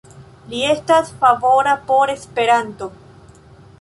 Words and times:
Li 0.53 0.61
estas 0.69 1.11
favora 1.23 1.75
por 1.91 2.13
Esperanto. 2.15 2.89